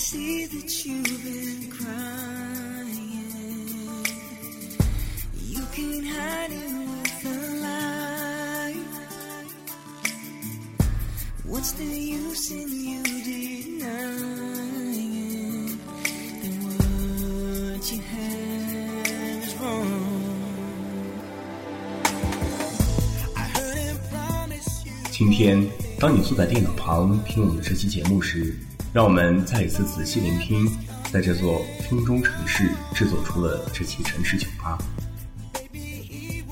[0.00, 2.96] see that you've been crying.
[5.46, 8.76] You can't hide it with a lie.
[11.44, 14.08] What's the use in you denying
[16.40, 20.32] that what you have is wrong?
[23.36, 24.92] I heard him promise you.
[25.10, 28.56] 今天，当你坐在电脑旁听我们这期节目时，
[28.92, 30.68] 让我们再一次仔细聆听，
[31.12, 34.76] 在这座风中城市制作出了这期城市酒吧。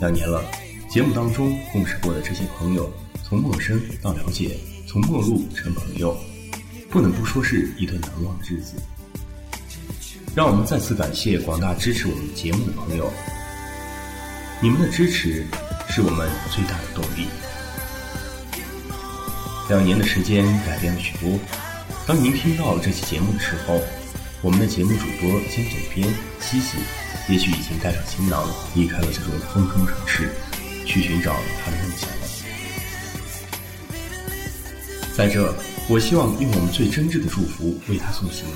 [0.00, 0.40] 两年了，
[0.88, 2.88] 节目当中共事过的这些朋友，
[3.24, 4.56] 从陌生到了解，
[4.86, 6.16] 从陌路成朋友，
[6.88, 8.74] 不能不说是一段难忘的日子。
[10.36, 13.12] 让我们再次感谢广大支持我们节目的朋友，
[14.62, 15.44] 你们的支持
[15.88, 17.26] 是我们最大的动力。
[19.68, 21.36] 两年的时间改变了许多。
[22.08, 23.78] 当您听到这期节目的时候，
[24.40, 26.08] 我们的节目主播兼总编
[26.40, 26.78] 西西，
[27.28, 30.30] 也许已经带上行囊离开了这座风坑城市，
[30.86, 32.16] 去寻找他的梦想了。
[35.14, 35.54] 在这，
[35.86, 38.46] 我希望用我们最真挚的祝福为他送行，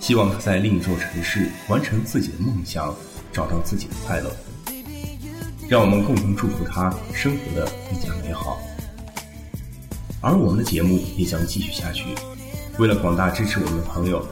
[0.00, 2.96] 希望他在另一座城市完成自己的梦想，
[3.34, 4.34] 找到自己的快乐。
[5.68, 8.58] 让我们共同祝福他生活的更加美好。
[10.22, 12.06] 而我们的节目也将继续下去。
[12.78, 14.26] 为了广大支持我们的朋友，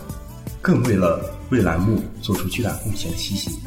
[0.62, 3.58] 更为了为栏目做出巨大贡献的西西，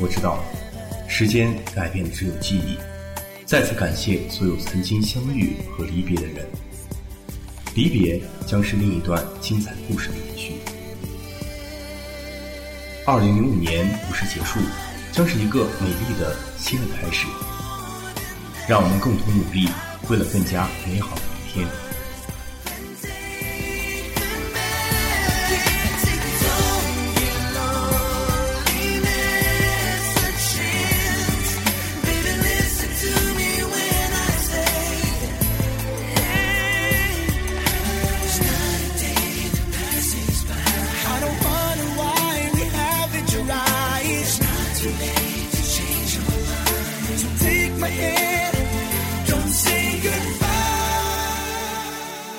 [0.00, 0.42] 我知道，
[1.08, 2.76] 时间改变的只有记忆。
[3.46, 6.46] 再次感谢所有曾经相遇和离别的人，
[7.74, 10.54] 离别将是另一段精彩故事的延续。
[13.06, 14.58] 二零零五年不是结束，
[15.12, 17.26] 将是一个美丽的新的开始。
[18.68, 19.68] 让我们共同努力，
[20.08, 21.22] 为了更加美好的
[21.54, 21.91] 明天。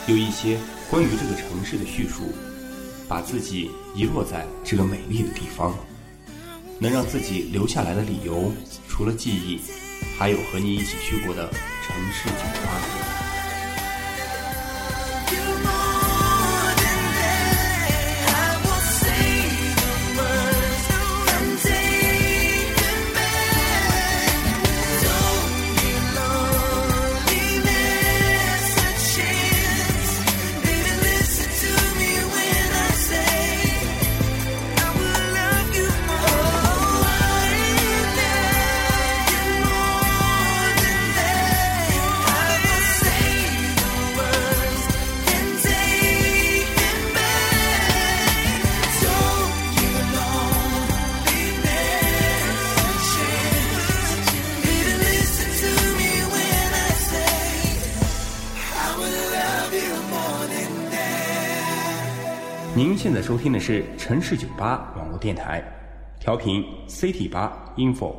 [0.05, 0.59] 有一些
[0.89, 2.33] 关于这个城市的叙述，
[3.07, 5.73] 把自己遗落在这个美丽的地方，
[6.79, 8.51] 能让自己留下来的理由，
[8.89, 9.61] 除了记忆，
[10.19, 12.33] 还有和你一起去过的城市酒
[12.65, 13.02] 吧。
[62.75, 65.63] 您现在收听的是城市酒吧网络电台，
[66.19, 68.15] 调频 CT 八 info。